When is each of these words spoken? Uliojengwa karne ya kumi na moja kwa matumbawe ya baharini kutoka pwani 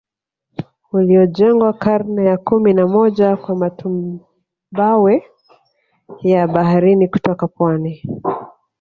Uliojengwa 0.91 1.73
karne 1.73 2.25
ya 2.25 2.37
kumi 2.37 2.73
na 2.73 2.87
moja 2.87 3.37
kwa 3.37 3.55
matumbawe 3.55 5.23
ya 6.23 6.47
baharini 6.47 7.07
kutoka 7.07 7.47
pwani 7.47 8.03